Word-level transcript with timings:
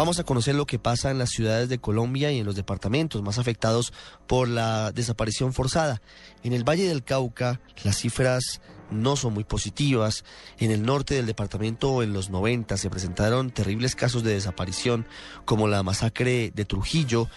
Vamos 0.00 0.18
a 0.18 0.24
conocer 0.24 0.54
lo 0.54 0.64
que 0.64 0.78
pasa 0.78 1.10
en 1.10 1.18
las 1.18 1.28
ciudades 1.28 1.68
de 1.68 1.78
Colombia 1.78 2.32
y 2.32 2.38
en 2.38 2.46
los 2.46 2.56
departamentos 2.56 3.20
más 3.20 3.38
afectados 3.38 3.92
por 4.26 4.48
la 4.48 4.92
desaparición 4.92 5.52
forzada. 5.52 6.00
En 6.42 6.54
el 6.54 6.66
Valle 6.66 6.88
del 6.88 7.04
Cauca, 7.04 7.60
las 7.84 7.98
cifras 7.98 8.62
no 8.90 9.14
son 9.14 9.34
muy 9.34 9.44
positivas. 9.44 10.24
En 10.58 10.70
el 10.70 10.86
norte 10.86 11.16
del 11.16 11.26
departamento 11.26 12.02
en 12.02 12.14
los 12.14 12.30
90 12.30 12.78
se 12.78 12.88
presentaron 12.88 13.50
terribles 13.50 13.94
casos 13.94 14.22
de 14.22 14.32
desaparición 14.32 15.06
como 15.44 15.68
la 15.68 15.82
masacre 15.82 16.50
de 16.54 16.64
Trujillo 16.64 17.28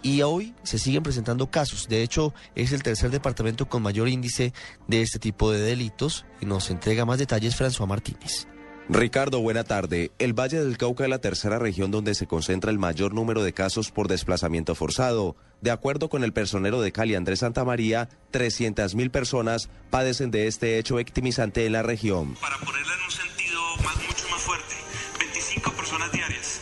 y 0.00 0.22
hoy 0.22 0.54
se 0.62 0.78
siguen 0.78 1.02
presentando 1.02 1.50
casos. 1.50 1.86
De 1.86 2.02
hecho, 2.02 2.32
es 2.54 2.72
el 2.72 2.82
tercer 2.82 3.10
departamento 3.10 3.68
con 3.68 3.82
mayor 3.82 4.08
índice 4.08 4.54
de 4.88 5.02
este 5.02 5.18
tipo 5.18 5.52
de 5.52 5.60
delitos 5.60 6.24
y 6.40 6.46
nos 6.46 6.70
entrega 6.70 7.04
más 7.04 7.18
detalles 7.18 7.60
François 7.60 7.86
Martínez. 7.86 8.48
Ricardo, 8.88 9.40
buena 9.40 9.64
tarde. 9.64 10.12
El 10.20 10.32
Valle 10.32 10.60
del 10.60 10.78
Cauca 10.78 11.02
es 11.02 11.10
la 11.10 11.18
tercera 11.18 11.58
región 11.58 11.90
donde 11.90 12.14
se 12.14 12.28
concentra 12.28 12.70
el 12.70 12.78
mayor 12.78 13.14
número 13.14 13.42
de 13.42 13.52
casos 13.52 13.90
por 13.90 14.06
desplazamiento 14.06 14.76
forzado. 14.76 15.34
De 15.60 15.72
acuerdo 15.72 16.08
con 16.08 16.22
el 16.22 16.32
personero 16.32 16.80
de 16.80 16.92
Cali, 16.92 17.16
Andrés 17.16 17.40
Santamaría, 17.40 18.08
300.000 18.32 19.10
personas 19.10 19.70
padecen 19.90 20.30
de 20.30 20.46
este 20.46 20.78
hecho 20.78 20.96
victimizante 20.96 21.66
en 21.66 21.72
la 21.72 21.82
región. 21.82 22.36
Para 22.36 22.58
ponerla 22.58 22.94
en 22.94 23.02
un 23.02 23.10
sentido 23.10 23.60
más, 23.84 23.96
mucho 23.96 24.28
más 24.30 24.40
fuerte, 24.42 24.74
25 25.18 25.72
personas 25.72 26.12
diarias 26.12 26.60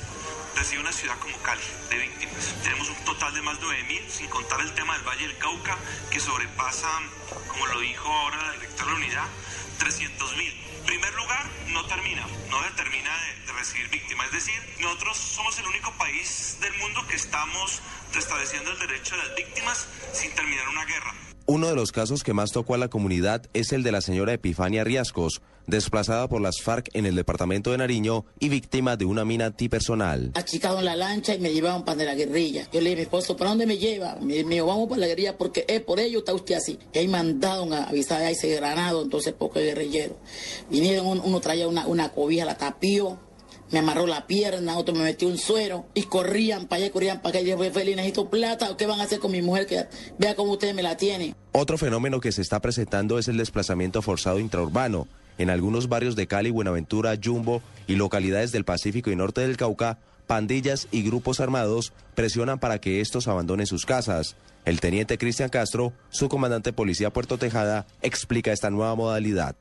recibe 0.57 0.81
una 0.81 0.93
ciudad 0.93 1.19
como 1.19 1.37
Cali 1.43 1.61
de 1.91 1.99
víctimas. 1.99 2.55
Tenemos 2.63 2.89
un 2.89 3.05
total 3.05 3.35
de 3.35 3.43
más 3.43 3.61
de 3.61 3.67
9.000, 3.67 4.09
sin 4.09 4.27
contar 4.29 4.61
el 4.63 4.73
tema 4.73 4.97
del 4.97 5.07
Valle 5.07 5.27
del 5.27 5.37
Cauca, 5.37 5.77
que 6.11 6.21
sobrepasa, 6.21 6.89
como 7.49 7.67
lo 7.67 7.81
dijo 7.81 8.09
ahora 8.09 8.47
la 8.47 8.53
directora 8.55 8.87
de 8.87 8.99
la 8.99 9.05
unidad, 9.05 9.27
300.000 9.79 10.65
primer 10.85 11.15
lugar, 11.15 11.45
no 11.73 11.85
termina, 11.87 12.27
no 12.51 12.63
determina 12.63 13.11
de, 13.11 13.47
de, 13.47 13.59
recibir 13.59 13.89
víctimas. 13.91 14.27
Es 14.27 14.33
decir, 14.33 14.55
nosotros 14.81 15.17
somos 15.17 15.59
el 15.59 15.67
único 15.67 15.93
país 15.99 16.59
del 16.61 16.73
mundo 16.79 17.01
que 17.09 17.17
estamos 17.17 17.81
restableciendo 18.13 18.71
el 18.71 18.79
derecho 18.79 19.17
de 19.17 19.23
las 19.23 19.35
víctimas 19.35 19.89
sin 20.13 20.35
terminar 20.35 20.69
una 20.69 20.85
guerra. 20.85 21.15
Uno 21.47 21.69
de 21.69 21.75
los 21.75 21.93
casos 21.93 22.23
que 22.23 22.33
más 22.33 22.53
tocó 22.53 22.75
a 22.75 22.79
la 22.79 22.89
comunidad 22.89 23.47
es 23.53 23.73
el 23.73 23.83
de 23.83 23.93
la 23.93 24.01
señora 24.01 24.33
Epifania 24.33 24.85
Riascos, 24.85 25.43
desplazada 25.67 26.29
por 26.29 26.41
las 26.41 26.61
FARC 26.61 26.91
en 26.95 27.07
el 27.07 27.15
departamento 27.15 27.71
de 27.71 27.79
Nariño 27.79 28.25
y 28.39 28.49
víctima 28.49 28.97
de 28.97 29.05
una 29.05 29.25
mina 29.25 29.47
antipersonal. 29.47 30.31
Achicado 30.35 30.79
en 30.79 30.85
la 30.85 30.97
lancha 30.97 31.35
y 31.35 31.39
me 31.39 31.53
llevaban 31.53 31.85
para 31.85 32.05
la 32.05 32.15
guerrilla. 32.15 32.69
Yo 32.73 32.81
le 32.81 32.91
dije 32.91 32.93
a 32.93 32.97
mi 32.97 33.03
esposo, 33.03 33.37
¿para 33.37 33.51
dónde 33.51 33.67
me 33.67 33.79
lleva? 33.79 34.17
Me 34.21 34.43
dijo, 34.43 34.67
vamos 34.67 34.89
para 34.89 35.01
la 35.01 35.07
guerrilla 35.07 35.37
porque 35.37 35.65
es 35.69 35.81
por 35.83 36.01
ello 36.01 36.19
está 36.19 36.35
usted 36.35 36.57
así. 36.57 36.79
Y 36.93 36.99
ahí 36.99 37.09
mandaron 37.09 37.73
a 37.73 37.85
avisar 37.85 38.23
a 38.23 38.31
ese 38.31 38.49
granado, 38.55 39.03
entonces 39.03 39.33
poco 39.33 39.61
guerrillero. 39.61 40.17
Vinieron, 40.71 41.21
uno 41.25 41.41
traía 41.41 41.69
una, 41.69 41.87
una 41.87 42.11
cobija, 42.11 42.45
la 42.45 42.57
tapió, 42.57 43.19
me 43.71 43.79
amarró 43.79 44.07
la 44.07 44.27
pierna, 44.27 44.79
otro 44.79 44.95
me 44.95 45.03
metió 45.03 45.29
un 45.29 45.39
suero 45.39 45.87
y 45.95 46.03
corrían 46.05 46.67
para 46.67 46.83
allá, 46.83 46.93
corrían 46.93 47.23
para 47.23 47.31
acá. 47.31 47.41
Y 47.41 47.45
dije, 47.45 47.71
Feli, 47.71 47.95
necesito 47.95 48.31
plata, 48.31 48.77
¿qué 48.77 48.87
van 48.87 49.01
a 49.01 49.05
hacer 49.05 49.19
con 49.19 49.33
mi 49.33 49.43
mujer? 49.43 49.67
Que 49.67 49.87
vea 50.19 50.35
cómo 50.35 50.53
ustedes 50.53 50.75
me 50.75 50.83
la 50.83 50.97
tienen. 50.97 51.35
Otro 51.57 51.79
fenómeno 51.79 52.19
que 52.19 52.33
se 52.33 52.43
está 52.43 52.59
presentando 52.59 53.17
es 53.17 53.29
el 53.29 53.37
desplazamiento 53.37 54.03
forzado 54.03 54.41
intraurbano. 54.41 55.07
En 55.39 55.51
algunos 55.51 55.89
barrios 55.89 56.17
de 56.17 56.27
Cali, 56.27 56.51
Buenaventura, 56.51 57.15
Jumbo 57.23 57.63
y 57.87 57.95
localidades 57.95 58.51
del 58.51 58.65
Pacífico 58.65 59.13
y 59.13 59.15
norte 59.15 59.43
del 59.43 59.57
Cauca, 59.57 59.99
pandillas 60.27 60.89
y 60.91 61.05
grupos 61.05 61.39
armados 61.39 61.93
presionan 62.17 62.59
para 62.59 62.81
que 62.81 63.01
estos 63.01 63.29
abandonen 63.29 63.69
sus 63.69 63.87
casas. 63.87 64.35
El 64.65 64.81
teniente 64.81 65.17
Cristian 65.17 65.49
Castro, 65.49 65.93
su 66.11 66.29
comandante 66.29 66.73
policía 66.73 67.13
Puerto 67.13 67.39
Tejada, 67.39 67.87
explica 68.03 68.51
esta 68.51 68.71
nueva 68.71 68.97
modalidad. 68.97 69.55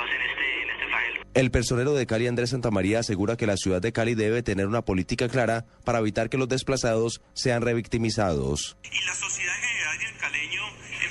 Opacados 0.00 0.10
en 0.10 0.22
este, 0.22 0.62
en 0.62 0.70
este 0.70 0.86
flagelo. 0.86 1.22
El 1.34 1.50
personero 1.50 1.94
de 1.94 2.06
Cali, 2.06 2.26
Andrés 2.26 2.50
Santamaría, 2.50 3.00
asegura 3.00 3.36
que 3.36 3.46
la 3.46 3.56
ciudad 3.56 3.80
de 3.80 3.92
Cali 3.92 4.14
debe 4.14 4.42
tener 4.42 4.66
una 4.66 4.82
política 4.82 5.28
clara 5.28 5.64
para 5.84 5.98
evitar 5.98 6.28
que 6.28 6.38
los 6.38 6.48
desplazados 6.48 7.20
sean 7.34 7.62
revictimizados. 7.62 8.76
Y 8.84 9.06
la 9.06 9.14
sociedad 9.14 9.54
en 9.56 9.68
general 9.68 9.98
y 10.00 10.04
el 10.04 10.16
caleño 10.16 10.62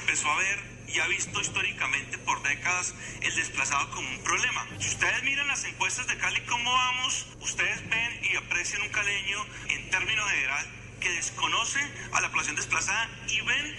empezó 0.01 0.29
a 0.29 0.37
ver 0.37 0.59
y 0.87 0.99
ha 0.99 1.07
visto 1.07 1.39
históricamente 1.39 2.17
por 2.19 2.41
décadas 2.43 2.95
el 3.21 3.35
desplazado 3.35 3.89
como 3.91 4.09
un 4.09 4.23
problema. 4.23 4.65
Si 4.79 4.89
ustedes 4.89 5.23
miran 5.23 5.47
las 5.47 5.63
encuestas 5.63 6.07
de 6.07 6.17
Cali, 6.17 6.41
¿cómo 6.41 6.71
vamos? 6.71 7.27
Ustedes 7.41 7.87
ven 7.89 8.19
y 8.23 8.35
aprecian 8.35 8.81
un 8.81 8.89
caleño 8.89 9.45
en 9.69 9.89
términos 9.89 10.29
general 10.31 10.65
que 10.99 11.11
desconoce 11.11 11.79
a 12.11 12.21
la 12.21 12.29
población 12.29 12.55
desplazada 12.55 13.09
y 13.29 13.39
ven 13.41 13.75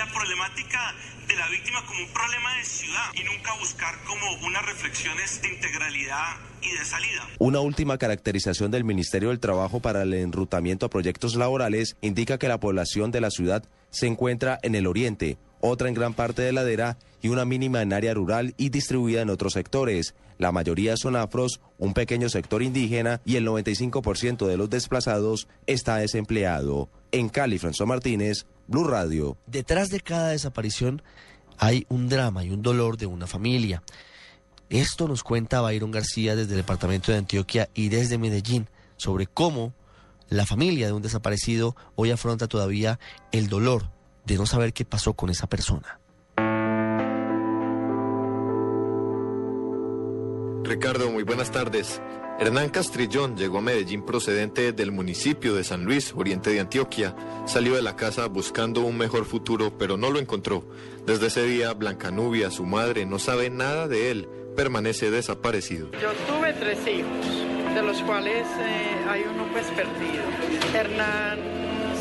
la 0.00 0.06
problemática 0.06 0.94
de 1.28 1.36
la 1.36 1.46
víctima 1.48 1.84
como 1.84 2.00
un 2.00 2.08
problema 2.08 2.56
de 2.56 2.64
ciudad 2.64 3.04
y 3.12 3.22
nunca 3.22 3.52
buscar 3.60 3.94
como 4.04 4.46
unas 4.46 4.64
reflexiones 4.64 5.42
de 5.42 5.48
integralidad 5.52 6.36
y 6.62 6.70
de 6.70 6.84
salida. 6.86 7.28
Una 7.38 7.60
última 7.60 7.98
caracterización 7.98 8.70
del 8.70 8.84
Ministerio 8.84 9.28
del 9.28 9.40
Trabajo 9.40 9.80
para 9.80 10.02
el 10.02 10.14
enrutamiento 10.14 10.86
a 10.86 10.90
proyectos 10.90 11.34
laborales 11.34 11.98
indica 12.00 12.38
que 12.38 12.48
la 12.48 12.58
población 12.58 13.10
de 13.10 13.20
la 13.20 13.30
ciudad 13.30 13.62
se 13.90 14.06
encuentra 14.06 14.58
en 14.62 14.74
el 14.74 14.86
oriente, 14.86 15.36
otra 15.60 15.88
en 15.88 15.94
gran 15.94 16.14
parte 16.14 16.40
de 16.40 16.52
ladera 16.52 16.96
y 17.20 17.28
una 17.28 17.44
mínima 17.44 17.82
en 17.82 17.92
área 17.92 18.14
rural 18.14 18.54
y 18.56 18.70
distribuida 18.70 19.20
en 19.20 19.28
otros 19.28 19.52
sectores. 19.52 20.14
La 20.38 20.52
mayoría 20.52 20.96
son 20.96 21.16
afros, 21.16 21.60
un 21.76 21.92
pequeño 21.92 22.30
sector 22.30 22.62
indígena 22.62 23.20
y 23.26 23.36
el 23.36 23.46
95% 23.46 24.46
de 24.46 24.56
los 24.56 24.70
desplazados 24.70 25.46
está 25.66 25.96
desempleado. 25.96 26.88
En 27.12 27.28
Cali, 27.28 27.58
François 27.58 27.86
Martínez, 27.86 28.46
Blue 28.70 28.84
Radio. 28.84 29.36
Detrás 29.46 29.88
de 29.88 29.98
cada 29.98 30.28
desaparición 30.28 31.02
hay 31.58 31.86
un 31.88 32.08
drama 32.08 32.44
y 32.44 32.50
un 32.50 32.62
dolor 32.62 32.96
de 32.96 33.06
una 33.06 33.26
familia. 33.26 33.82
Esto 34.68 35.08
nos 35.08 35.24
cuenta 35.24 35.60
Byron 35.60 35.90
García 35.90 36.36
desde 36.36 36.52
el 36.52 36.58
departamento 36.58 37.10
de 37.10 37.18
Antioquia 37.18 37.68
y 37.74 37.88
desde 37.88 38.16
Medellín 38.16 38.68
sobre 38.96 39.26
cómo 39.26 39.74
la 40.28 40.46
familia 40.46 40.86
de 40.86 40.92
un 40.92 41.02
desaparecido 41.02 41.74
hoy 41.96 42.12
afronta 42.12 42.46
todavía 42.46 43.00
el 43.32 43.48
dolor 43.48 43.90
de 44.24 44.36
no 44.36 44.46
saber 44.46 44.72
qué 44.72 44.84
pasó 44.84 45.14
con 45.14 45.30
esa 45.30 45.48
persona. 45.48 45.99
Ricardo, 50.70 51.10
muy 51.10 51.24
buenas 51.24 51.50
tardes. 51.50 52.00
Hernán 52.38 52.68
Castrillón 52.68 53.36
llegó 53.36 53.58
a 53.58 53.60
Medellín 53.60 54.06
procedente 54.06 54.72
del 54.72 54.92
municipio 54.92 55.56
de 55.56 55.64
San 55.64 55.84
Luis, 55.84 56.14
oriente 56.14 56.50
de 56.50 56.60
Antioquia. 56.60 57.16
Salió 57.44 57.74
de 57.74 57.82
la 57.82 57.96
casa 57.96 58.28
buscando 58.28 58.82
un 58.82 58.96
mejor 58.96 59.24
futuro, 59.24 59.76
pero 59.76 59.96
no 59.96 60.12
lo 60.12 60.20
encontró. 60.20 60.62
Desde 61.04 61.26
ese 61.26 61.42
día, 61.42 61.72
Blancanubia, 61.72 62.52
su 62.52 62.64
madre, 62.66 63.04
no 63.04 63.18
sabe 63.18 63.50
nada 63.50 63.88
de 63.88 64.12
él. 64.12 64.28
Permanece 64.54 65.10
desaparecido. 65.10 65.90
Yo 66.00 66.12
tuve 66.32 66.52
tres 66.52 66.78
hijos, 66.86 67.74
de 67.74 67.82
los 67.82 68.00
cuales 68.02 68.46
eh, 68.60 69.08
hay 69.08 69.22
uno 69.22 69.48
pues 69.50 69.66
perdido. 69.72 70.22
Hernán 70.72 71.40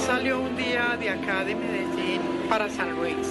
salió 0.06 0.40
un 0.41 0.56
día 0.56 0.96
de 1.00 1.09
acá 1.09 1.44
de 1.44 1.56
Medellín 1.56 2.22
para 2.47 2.69
San 2.69 2.96
Luis 2.96 3.28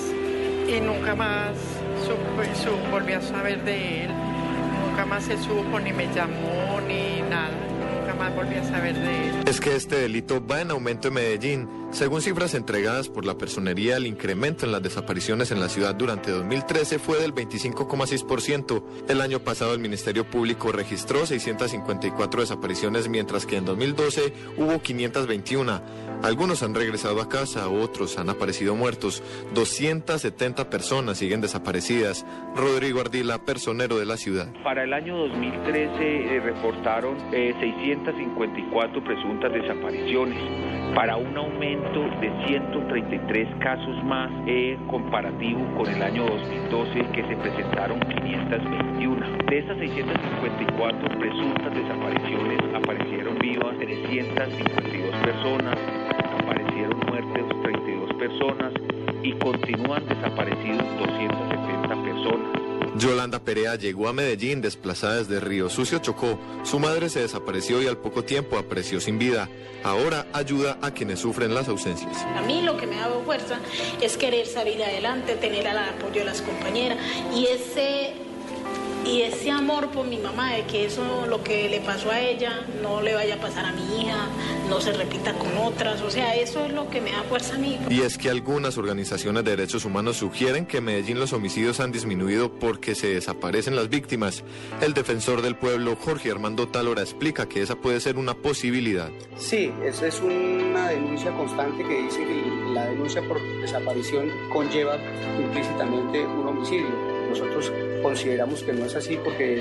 y 0.67 0.81
nunca 0.81 1.15
más 1.15 1.57
supo, 2.05 2.43
supo, 2.61 2.91
volví 2.91 3.13
a 3.13 3.21
saber 3.21 3.63
de 3.63 4.05
él. 4.07 4.28
Nunca 4.99 5.15
más 5.15 5.25
se 5.27 5.39
supo, 5.39 5.79
ni 5.79 5.93
me 5.93 6.13
llamó, 6.13 6.81
ni 6.81 7.23
nada. 7.31 7.53
Nunca 8.01 8.15
más 8.15 8.35
volví 8.35 8.57
a 8.57 8.65
saber 8.65 8.99
de 8.99 9.29
él. 9.29 9.35
Es 9.47 9.61
que 9.61 9.77
este 9.77 9.95
delito 9.95 10.45
va 10.45 10.61
en 10.61 10.73
aumento 10.73 11.07
en 11.07 11.15
Medellín. 11.15 11.69
Según 11.91 12.21
cifras 12.21 12.55
entregadas 12.55 13.09
por 13.09 13.25
la 13.25 13.39
personería, 13.39 13.97
el 13.97 14.07
incremento 14.07 14.67
en 14.67 14.73
las 14.73 14.83
desapariciones 14.83 15.51
en 15.51 15.59
la 15.59 15.69
ciudad 15.69 15.95
durante 15.95 16.31
2013 16.31 16.99
fue 16.99 17.19
del 17.19 17.35
25,6%. 17.35 18.83
El 19.09 19.21
año 19.21 19.41
pasado 19.41 19.73
el 19.73 19.81
Ministerio 19.81 20.25
Público 20.25 20.71
registró 20.71 21.25
654 21.25 22.43
desapariciones, 22.43 23.09
mientras 23.09 23.47
que 23.47 23.57
en 23.57 23.65
2012 23.65 24.33
hubo 24.59 24.81
521. 24.81 25.81
Algunos 26.23 26.65
han 26.65 26.75
regresado 26.75 27.23
a 27.23 27.29
casa, 27.29 27.69
otros 27.69 28.19
han 28.19 28.29
aparecido 28.29 28.75
muertos. 28.75 29.23
270 29.55 30.69
personas 30.69 31.19
siguen 31.19 31.41
desaparecidas. 31.41 32.27
Rodrigo 32.57 33.01
Ardila, 33.01 33.39
personero 33.39 33.99
de 33.99 34.05
la 34.05 34.17
ciudad. 34.17 34.53
Para 34.65 34.83
el 34.83 34.93
año 34.93 35.17
2013 35.17 36.37
eh, 36.37 36.41
reportaron 36.41 37.17
eh, 37.33 37.55
654 37.61 39.05
presuntas 39.05 39.53
desapariciones, 39.53 40.39
para 40.95 41.17
un 41.17 41.37
aumento 41.37 42.01
de 42.21 42.31
133 42.47 43.49
casos 43.61 44.05
más 44.05 44.31
eh, 44.47 44.79
comparativo 44.89 45.61
con 45.77 45.89
el 45.89 46.03
año 46.03 46.25
2012 46.27 47.07
que 47.13 47.23
se 47.27 47.37
presentaron 47.37 48.01
521. 48.01 49.27
De 49.49 49.59
esas 49.59 49.79
654 49.79 51.19
presuntas 51.19 51.75
desapariciones 51.75 52.61
aparecieron 52.75 53.39
vivas 53.39 53.77
352 53.79 55.17
personas, 55.17 55.77
aparecieron 56.43 57.01
muertes 57.07 57.45
32 57.63 58.15
personas 58.15 58.73
y 59.23 59.33
continúan 59.33 60.07
desaparecidos 60.07 60.85
270 60.99 62.03
personas. 62.03 62.58
Yolanda 62.99 63.39
Perea 63.39 63.77
llegó 63.77 64.09
a 64.09 64.13
Medellín 64.13 64.61
desplazada 64.61 65.19
desde 65.19 65.39
Río 65.39 65.71
Sucio 65.71 66.01
Chocó. 66.01 66.39
Su 66.65 66.81
madre 66.81 67.09
se 67.09 67.21
desapareció 67.21 67.81
y 67.81 67.87
al 67.87 67.97
poco 67.97 68.25
tiempo 68.25 68.59
apareció 68.59 69.01
sin 69.01 69.19
vida. 69.19 69.49
Ahora 69.85 70.27
ayuda 70.33 70.79
a 70.83 70.91
quienes 70.91 71.21
sufren 71.21 71.55
las 71.55 71.69
ausencias. 71.69 72.17
A 72.37 72.43
mí 72.43 72.63
lo 72.63 72.77
que 72.77 72.89
me 72.89 72.97
ha 72.97 73.03
dado 73.03 73.23
fuerza 73.23 73.61
es 74.01 74.17
querer 74.17 74.47
salir 74.47 74.83
adelante, 74.83 75.37
tener 75.37 75.67
el 75.67 75.79
apoyo 75.79 76.21
de 76.21 76.25
las 76.25 76.43
compañeras 76.43 76.99
y 77.33 77.47
ese 77.47 78.15
y 79.09 79.23
ese 79.23 79.51
amor 79.51 79.91
por 79.91 80.07
mi 80.07 80.19
mamá, 80.19 80.53
de 80.55 80.65
que 80.65 80.85
eso, 80.85 81.27
lo 81.27 81.43
que 81.43 81.69
le 81.69 81.81
pasó 81.81 82.11
a 82.11 82.21
ella, 82.21 82.67
no 82.83 83.01
le 83.01 83.15
vaya 83.15 83.37
a 83.37 83.41
pasar 83.41 83.65
a 83.65 83.73
mi 83.73 84.03
hija, 84.03 84.29
no 84.69 84.81
se 84.81 84.93
repita 84.93 85.33
con 85.35 85.57
otras, 85.59 86.03
o 86.03 86.11
sea, 86.11 86.37
eso 86.37 86.65
es 86.65 86.73
lo 86.73 86.91
que 86.91 87.01
me 87.01 87.13
da 87.13 87.23
fuerza 87.23 87.55
a 87.55 87.59
mí. 87.59 87.79
Y 87.89 88.03
es 88.03 88.19
que 88.19 88.29
algunas 88.29 88.77
organizaciones 88.77 89.45
de 89.45 89.51
derechos 89.53 89.85
humanos 89.85 90.19
sugieren 90.19 90.67
que 90.67 90.79
en 90.79 90.85
Medellín 90.85 91.19
los 91.19 91.33
homicidios 91.33 91.81
han 91.81 91.91
disminuido 91.91 92.53
porque 92.53 92.95
se 92.95 93.15
desaparecen 93.15 93.77
las 93.77 93.89
víctimas. 93.89 94.45
El 94.81 94.95
defensor 94.95 95.43
del 95.43 95.57
pueblo, 95.57 95.97
Jorge 95.97 96.31
Armando 96.31 96.69
Talora, 96.69 97.03
explica 97.03 97.49
que 97.49 97.63
esa 97.63 97.77
puede 97.77 98.01
ser 98.01 98.19
una 98.19 98.35
posibilidad. 98.35 99.11
Sí, 99.39 99.73
esa 99.85 100.07
es 100.07 100.21
una 100.21 100.89
denuncia 100.91 101.31
constante 101.33 101.83
que 101.85 102.03
dice 102.03 102.25
que 102.25 102.73
la 102.75 102.87
denuncia 102.87 103.27
por 103.27 103.41
desaparición 103.61 104.31
conlleva 104.53 104.97
implícitamente 105.39 106.25
un 106.27 106.49
homicidio. 106.49 107.18
Nosotros 107.29 107.73
consideramos 108.03 108.63
que 108.63 108.73
no 108.73 108.87
es 108.87 108.95
así 108.95 109.19
porque 109.23 109.57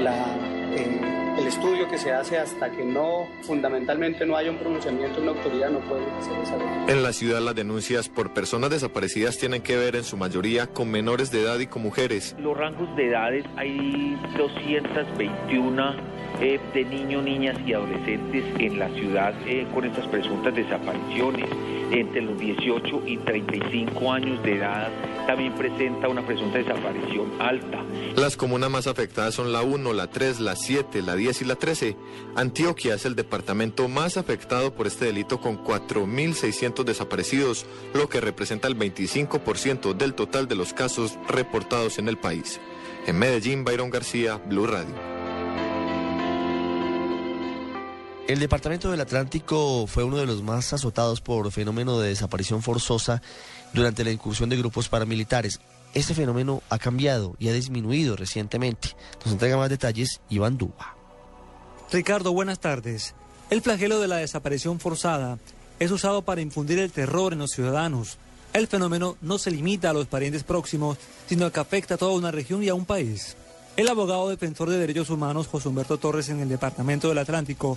la, 0.00 0.36
eh, 0.74 1.20
el 1.38 1.46
estudio 1.46 1.88
que 1.88 1.98
se 1.98 2.12
hace 2.12 2.38
hasta 2.38 2.70
que 2.70 2.84
no, 2.84 3.26
fundamentalmente 3.42 4.26
no 4.26 4.36
haya 4.36 4.50
un 4.50 4.58
pronunciamiento 4.58 5.20
de 5.20 5.28
una 5.28 5.38
autoridad, 5.38 5.70
no 5.70 5.80
puede 5.80 6.04
hacer 6.18 6.38
esa 6.42 6.56
denuncia. 6.56 6.94
En 6.94 7.02
la 7.02 7.12
ciudad 7.12 7.40
las 7.40 7.54
denuncias 7.54 8.08
por 8.08 8.32
personas 8.32 8.70
desaparecidas 8.70 9.38
tienen 9.38 9.62
que 9.62 9.76
ver 9.76 9.96
en 9.96 10.04
su 10.04 10.16
mayoría 10.16 10.66
con 10.66 10.90
menores 10.90 11.30
de 11.30 11.42
edad 11.42 11.58
y 11.58 11.66
con 11.66 11.82
mujeres. 11.82 12.36
Los 12.38 12.56
rangos 12.56 12.94
de 12.96 13.08
edades 13.08 13.44
hay 13.56 14.18
221 14.36 16.19
de 16.40 16.86
niños, 16.86 17.22
niñas 17.22 17.56
y 17.66 17.74
adolescentes 17.74 18.44
en 18.58 18.78
la 18.78 18.88
ciudad 18.94 19.34
eh, 19.46 19.66
con 19.74 19.84
estas 19.84 20.06
presuntas 20.06 20.54
desapariciones. 20.54 21.46
Entre 21.90 22.22
los 22.22 22.38
18 22.38 23.02
y 23.04 23.18
35 23.18 24.12
años 24.12 24.42
de 24.42 24.56
edad 24.56 24.88
también 25.26 25.52
presenta 25.54 26.08
una 26.08 26.24
presunta 26.24 26.56
desaparición 26.56 27.30
alta. 27.40 27.84
Las 28.16 28.38
comunas 28.38 28.70
más 28.70 28.86
afectadas 28.86 29.34
son 29.34 29.52
la 29.52 29.60
1, 29.62 29.92
la 29.92 30.06
3, 30.06 30.40
la 30.40 30.56
7, 30.56 31.02
la 31.02 31.14
10 31.14 31.42
y 31.42 31.44
la 31.44 31.56
13. 31.56 31.96
Antioquia 32.36 32.94
es 32.94 33.04
el 33.04 33.16
departamento 33.16 33.88
más 33.88 34.16
afectado 34.16 34.72
por 34.72 34.86
este 34.86 35.06
delito 35.06 35.40
con 35.40 35.62
4.600 35.62 36.84
desaparecidos, 36.84 37.66
lo 37.92 38.08
que 38.08 38.20
representa 38.20 38.66
el 38.66 38.78
25% 38.78 39.94
del 39.94 40.14
total 40.14 40.48
de 40.48 40.54
los 40.54 40.72
casos 40.72 41.18
reportados 41.28 41.98
en 41.98 42.08
el 42.08 42.16
país. 42.16 42.60
En 43.06 43.18
Medellín, 43.18 43.64
Byron 43.64 43.90
García, 43.90 44.36
Blue 44.36 44.66
Radio. 44.66 45.19
El 48.30 48.38
departamento 48.38 48.92
del 48.92 49.00
Atlántico 49.00 49.88
fue 49.88 50.04
uno 50.04 50.16
de 50.18 50.24
los 50.24 50.40
más 50.40 50.72
azotados 50.72 51.20
por 51.20 51.50
fenómeno 51.50 51.98
de 51.98 52.10
desaparición 52.10 52.62
forzosa 52.62 53.20
durante 53.74 54.04
la 54.04 54.12
incursión 54.12 54.48
de 54.48 54.56
grupos 54.56 54.88
paramilitares. 54.88 55.58
Este 55.94 56.14
fenómeno 56.14 56.62
ha 56.70 56.78
cambiado 56.78 57.34
y 57.40 57.48
ha 57.48 57.52
disminuido 57.52 58.14
recientemente. 58.14 58.90
Nos 59.24 59.32
entrega 59.32 59.56
más 59.56 59.68
detalles 59.68 60.20
Iván 60.28 60.58
Duba. 60.58 60.94
Ricardo, 61.90 62.32
buenas 62.32 62.60
tardes. 62.60 63.16
El 63.50 63.62
flagelo 63.62 63.98
de 63.98 64.06
la 64.06 64.18
desaparición 64.18 64.78
forzada 64.78 65.40
es 65.80 65.90
usado 65.90 66.22
para 66.22 66.40
infundir 66.40 66.78
el 66.78 66.92
terror 66.92 67.32
en 67.32 67.40
los 67.40 67.50
ciudadanos. 67.50 68.16
El 68.52 68.68
fenómeno 68.68 69.16
no 69.22 69.38
se 69.38 69.50
limita 69.50 69.90
a 69.90 69.92
los 69.92 70.06
parientes 70.06 70.44
próximos, 70.44 70.98
sino 71.26 71.50
que 71.50 71.58
afecta 71.58 71.94
a 71.94 71.98
toda 71.98 72.12
una 72.12 72.30
región 72.30 72.62
y 72.62 72.68
a 72.68 72.74
un 72.74 72.84
país. 72.84 73.36
El 73.76 73.88
abogado 73.88 74.28
defensor 74.28 74.70
de 74.70 74.78
derechos 74.78 75.10
humanos 75.10 75.48
José 75.48 75.68
Humberto 75.68 75.98
Torres 75.98 76.28
en 76.28 76.38
el 76.38 76.48
Departamento 76.48 77.08
del 77.08 77.18
Atlántico 77.18 77.76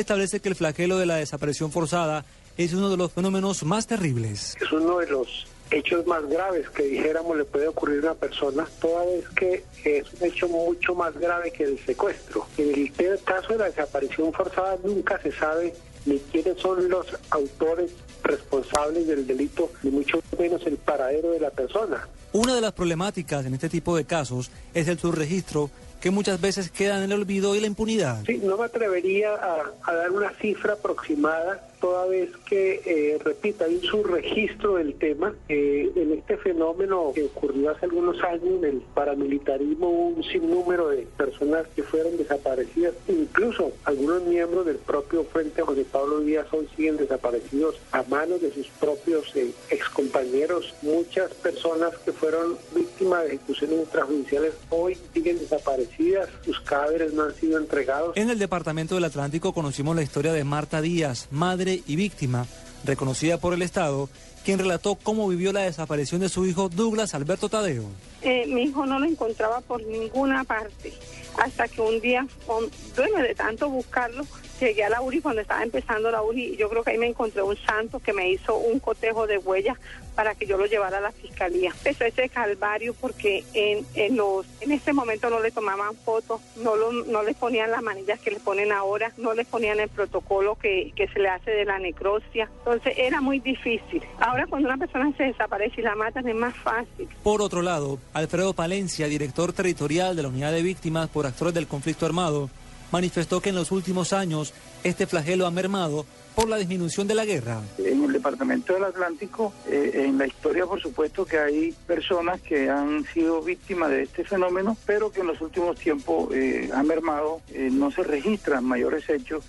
establece 0.00 0.40
que 0.40 0.48
el 0.48 0.54
flagelo 0.54 0.98
de 0.98 1.06
la 1.06 1.16
desaparición 1.16 1.70
forzada 1.70 2.24
es 2.56 2.72
uno 2.74 2.90
de 2.90 2.96
los 2.96 3.12
fenómenos 3.12 3.62
más 3.64 3.86
terribles. 3.86 4.56
Es 4.60 4.72
uno 4.72 4.98
de 4.98 5.06
los 5.08 5.46
hechos 5.70 6.06
más 6.06 6.26
graves 6.28 6.68
que 6.70 6.82
dijéramos 6.82 7.36
le 7.36 7.44
puede 7.44 7.68
ocurrir 7.68 7.98
a 8.00 8.12
una 8.12 8.14
persona, 8.14 8.66
toda 8.80 9.06
vez 9.06 9.28
que 9.30 9.64
es 9.84 10.12
un 10.12 10.26
hecho 10.26 10.48
mucho 10.48 10.94
más 10.94 11.16
grave 11.18 11.50
que 11.50 11.64
el 11.64 11.78
secuestro. 11.84 12.46
En 12.58 12.74
el 12.74 13.22
caso 13.24 13.52
de 13.52 13.58
la 13.58 13.64
desaparición 13.66 14.32
forzada 14.32 14.76
nunca 14.84 15.18
se 15.22 15.32
sabe 15.32 15.74
ni 16.04 16.18
quiénes 16.18 16.58
son 16.58 16.88
los 16.88 17.06
autores 17.30 17.92
responsables 18.22 19.06
del 19.06 19.26
delito, 19.26 19.70
ni 19.82 19.90
mucho 19.90 20.20
menos 20.38 20.64
el 20.66 20.76
paradero 20.76 21.30
de 21.30 21.40
la 21.40 21.50
persona. 21.50 22.06
Una 22.34 22.54
de 22.54 22.62
las 22.62 22.72
problemáticas 22.72 23.44
en 23.44 23.52
este 23.52 23.68
tipo 23.68 23.94
de 23.94 24.06
casos 24.06 24.50
es 24.72 24.88
el 24.88 24.98
subregistro 24.98 25.70
que 26.02 26.10
muchas 26.10 26.40
veces 26.40 26.70
queda 26.70 26.98
en 26.98 27.04
el 27.04 27.12
olvido 27.12 27.54
y 27.54 27.60
la 27.60 27.68
impunidad. 27.68 28.24
Sí, 28.26 28.40
no 28.42 28.58
me 28.58 28.64
atrevería 28.64 29.34
a, 29.34 29.92
dar 29.92 30.10
una 30.10 30.30
cifra 30.40 30.72
aproximada 30.72 31.68
toda 31.80 32.06
vez 32.06 32.30
que, 32.46 32.80
eh, 32.84 33.18
repito, 33.24 33.64
hay 33.64 33.76
un 33.76 33.82
subregistro 33.82 34.76
del 34.76 34.94
tema. 34.94 35.34
Eh, 35.48 35.90
en 35.94 36.12
este 36.12 36.36
fenómeno 36.36 37.12
que 37.14 37.24
ocurrió 37.24 37.70
hace 37.70 37.86
algunos 37.86 38.20
años, 38.22 38.42
en 38.58 38.64
el 38.64 38.82
paramilitarismo 38.94 39.90
un 39.90 40.22
sinnúmero 40.24 40.88
de 40.88 41.06
personas 41.16 41.66
que 41.74 41.82
fueron 41.82 42.16
desaparecidas, 42.16 42.94
incluso 43.08 43.72
algunos 43.84 44.22
miembros 44.24 44.66
del 44.66 44.76
propio 44.76 45.24
Frente 45.24 45.62
José 45.62 45.84
Pablo 45.90 46.20
Díaz 46.20 46.46
son 46.50 46.68
siguen 46.76 46.96
desaparecidos 46.96 47.80
a 47.92 48.02
manos 48.04 48.40
de 48.40 48.52
sus 48.52 48.68
propios 48.80 49.34
eh, 49.36 49.52
excompañeros. 49.70 50.74
Muchas 50.82 51.32
personas 51.34 51.96
que 51.98 52.12
fueron 52.22 52.56
víctimas 52.72 53.22
de 53.22 53.34
ejecuciones 53.34 53.80
extrajudiciales 53.80 54.54
hoy 54.70 54.96
siguen 55.12 55.40
desaparecidas, 55.40 56.28
sus 56.44 56.60
cadáveres 56.60 57.12
no 57.14 57.24
han 57.24 57.34
sido 57.34 57.58
entregados. 57.58 58.16
En 58.16 58.30
el 58.30 58.38
Departamento 58.38 58.94
del 58.94 59.02
Atlántico 59.02 59.52
conocimos 59.52 59.96
la 59.96 60.02
historia 60.02 60.32
de 60.32 60.44
Marta 60.44 60.80
Díaz, 60.80 61.26
madre 61.32 61.82
y 61.84 61.96
víctima, 61.96 62.46
reconocida 62.84 63.38
por 63.38 63.54
el 63.54 63.62
Estado, 63.62 64.08
quien 64.44 64.58
relató 64.58 64.96
cómo 64.96 65.28
vivió 65.28 65.52
la 65.52 65.62
desaparición 65.62 66.20
de 66.20 66.28
su 66.28 66.46
hijo 66.46 66.68
Douglas 66.68 67.14
Alberto 67.14 67.48
Tadeo. 67.48 67.84
Eh, 68.22 68.46
mi 68.46 68.62
hijo 68.62 68.86
no 68.86 68.98
lo 68.98 69.06
encontraba 69.06 69.60
por 69.60 69.82
ninguna 69.84 70.44
parte, 70.44 70.92
hasta 71.38 71.66
que 71.68 71.80
un 71.80 72.00
día, 72.00 72.26
bueno, 72.46 73.18
de 73.18 73.34
tanto 73.34 73.68
buscarlo, 73.68 74.24
llegué 74.60 74.84
a 74.84 74.90
la 74.90 75.00
URI 75.00 75.20
cuando 75.20 75.40
estaba 75.40 75.62
empezando 75.62 76.10
la 76.10 76.22
URI 76.22 76.54
y 76.54 76.56
yo 76.56 76.68
creo 76.68 76.84
que 76.84 76.92
ahí 76.92 76.98
me 76.98 77.08
encontré 77.08 77.42
un 77.42 77.56
santo 77.56 77.98
que 77.98 78.12
me 78.12 78.30
hizo 78.30 78.56
un 78.56 78.78
cotejo 78.78 79.26
de 79.26 79.38
huellas 79.38 79.76
para 80.14 80.34
que 80.34 80.46
yo 80.46 80.58
lo 80.58 80.66
llevara 80.66 80.98
a 80.98 81.00
la 81.00 81.10
fiscalía. 81.10 81.70
Empezó 81.70 82.04
ese 82.04 82.28
calvario 82.28 82.94
porque 82.94 83.44
en, 83.54 83.84
en 83.94 84.16
los 84.16 84.46
en 84.60 84.72
ese 84.72 84.92
momento 84.92 85.30
no 85.30 85.40
le 85.40 85.50
tomaban 85.50 85.96
fotos, 85.96 86.40
no 86.56 86.76
lo, 86.76 86.92
no 86.92 87.22
le 87.22 87.34
ponían 87.34 87.70
las 87.70 87.82
manillas 87.82 88.20
que 88.20 88.30
le 88.30 88.38
ponen 88.40 88.72
ahora, 88.72 89.12
no 89.16 89.34
le 89.34 89.44
ponían 89.44 89.80
el 89.80 89.88
protocolo 89.88 90.54
que, 90.56 90.92
que 90.94 91.08
se 91.08 91.18
le 91.18 91.28
hace 91.28 91.50
de 91.50 91.64
la 91.64 91.78
necrosia. 91.78 92.48
Entonces 92.58 92.94
era 92.98 93.20
muy 93.20 93.40
difícil. 93.40 94.02
Ahora 94.32 94.46
cuando 94.46 94.68
una 94.68 94.78
persona 94.78 95.12
se 95.14 95.24
desaparece 95.24 95.82
y 95.82 95.84
la 95.84 95.94
matan 95.94 96.26
es 96.26 96.34
más 96.34 96.56
fácil. 96.56 97.06
Por 97.22 97.42
otro 97.42 97.60
lado, 97.60 97.98
Alfredo 98.14 98.54
Palencia, 98.54 99.06
director 99.06 99.52
territorial 99.52 100.16
de 100.16 100.22
la 100.22 100.28
Unidad 100.30 100.52
de 100.52 100.62
Víctimas 100.62 101.10
por 101.10 101.26
Actores 101.26 101.52
del 101.52 101.66
Conflicto 101.66 102.06
Armado, 102.06 102.48
manifestó 102.92 103.42
que 103.42 103.50
en 103.50 103.56
los 103.56 103.70
últimos 103.70 104.14
años 104.14 104.54
este 104.84 105.06
flagelo 105.06 105.46
ha 105.46 105.50
mermado 105.50 106.06
por 106.34 106.48
la 106.48 106.56
disminución 106.56 107.06
de 107.06 107.14
la 107.14 107.24
guerra. 107.24 107.60
En 107.78 108.04
el 108.04 108.12
Departamento 108.12 108.74
del 108.74 108.84
Atlántico, 108.84 109.52
eh, 109.68 110.04
en 110.06 110.18
la 110.18 110.26
historia 110.26 110.66
por 110.66 110.80
supuesto 110.80 111.24
que 111.24 111.38
hay 111.38 111.74
personas 111.86 112.40
que 112.40 112.70
han 112.70 113.04
sido 113.12 113.42
víctimas 113.42 113.90
de 113.90 114.02
este 114.02 114.24
fenómeno, 114.24 114.76
pero 114.86 115.10
que 115.10 115.20
en 115.20 115.28
los 115.28 115.40
últimos 115.40 115.78
tiempos 115.78 116.32
eh, 116.34 116.70
han 116.72 116.86
mermado, 116.86 117.40
eh, 117.52 117.68
no 117.70 117.90
se 117.90 118.02
registran 118.02 118.64
mayores 118.64 119.08
hechos 119.08 119.44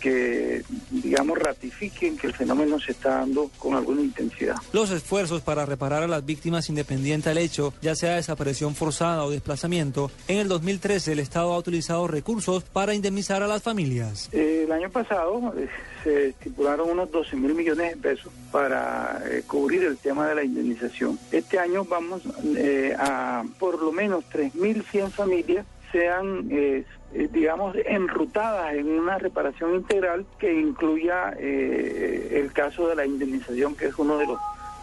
que, 0.00 0.62
digamos, 0.90 1.38
ratifiquen 1.38 2.16
que 2.16 2.26
el 2.26 2.34
fenómeno 2.34 2.78
se 2.80 2.92
está 2.92 3.18
dando 3.18 3.50
con 3.58 3.74
alguna 3.74 4.00
intensidad. 4.00 4.56
Los 4.72 4.90
esfuerzos 4.90 5.42
para 5.42 5.66
reparar 5.66 6.02
a 6.02 6.08
las 6.08 6.24
víctimas 6.24 6.68
independiente 6.68 7.30
al 7.30 7.38
hecho, 7.38 7.72
ya 7.80 7.94
sea 7.94 8.16
desaparición 8.16 8.74
forzada 8.74 9.24
o 9.24 9.30
desplazamiento, 9.30 10.10
en 10.26 10.38
el 10.38 10.48
2013 10.48 11.12
el 11.12 11.18
Estado 11.18 11.52
ha 11.52 11.58
utilizado 11.58 12.06
recursos 12.08 12.64
para 12.64 12.94
indemnizar 12.94 13.42
a 13.42 13.46
las 13.46 13.62
familias. 13.62 14.30
Año 14.78 14.90
pasado 14.90 15.52
se 16.04 16.28
estipularon 16.28 16.90
unos 16.90 17.10
12 17.10 17.36
mil 17.36 17.54
millones 17.54 17.90
de 17.90 17.96
pesos 17.96 18.32
para 18.52 19.20
eh, 19.26 19.42
cubrir 19.46 19.82
el 19.84 19.98
tema 19.98 20.28
de 20.28 20.34
la 20.36 20.44
indemnización. 20.44 21.18
Este 21.32 21.58
año 21.58 21.84
vamos 21.84 22.22
eh, 22.56 22.94
a 22.98 23.44
por 23.58 23.82
lo 23.82 23.92
menos 23.92 24.24
3.100 24.32 25.10
familias 25.10 25.66
sean, 25.90 26.48
eh, 26.50 26.84
digamos, 27.32 27.74
enrutadas 27.86 28.74
en 28.74 28.88
una 28.88 29.18
reparación 29.18 29.74
integral 29.74 30.26
que 30.38 30.52
incluya 30.52 31.30
el 31.30 32.52
caso 32.52 32.88
de 32.88 32.94
la 32.94 33.06
indemnización, 33.06 33.74
que 33.74 33.86
es 33.86 33.98
uno 33.98 34.18
de 34.18 34.26
los 34.26 34.38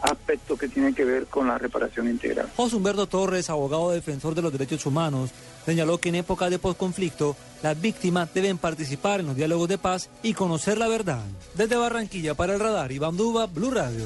aspectos 0.09 0.59
que 0.59 0.67
tienen 0.67 0.93
que 0.93 1.05
ver 1.05 1.25
con 1.27 1.47
la 1.47 1.57
reparación 1.57 2.09
integral. 2.09 2.49
José 2.55 2.75
Humberto 2.75 3.07
Torres, 3.07 3.49
abogado 3.49 3.91
defensor 3.91 4.35
de 4.35 4.41
los 4.41 4.51
derechos 4.51 4.85
humanos, 4.85 5.31
señaló 5.65 5.97
que 5.97 6.09
en 6.09 6.15
época 6.15 6.49
de 6.49 6.59
posconflicto 6.59 7.35
las 7.63 7.79
víctimas 7.79 8.33
deben 8.33 8.57
participar 8.57 9.19
en 9.19 9.27
los 9.27 9.35
diálogos 9.35 9.69
de 9.69 9.77
paz 9.77 10.09
y 10.23 10.33
conocer 10.33 10.77
la 10.77 10.87
verdad. 10.87 11.23
Desde 11.55 11.75
Barranquilla 11.75 12.33
para 12.35 12.53
el 12.53 12.59
radar, 12.59 12.91
Iván 12.91 13.17
Duba, 13.17 13.47
Blue 13.47 13.71
Radio. 13.71 14.05